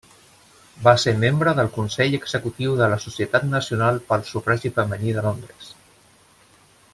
[0.85, 5.69] Va ser membre del consell executiu de la Societat Nacional pel Sufragi Femení de Londres.